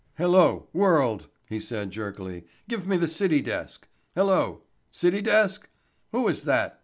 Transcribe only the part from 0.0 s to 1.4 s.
"Hello, World?"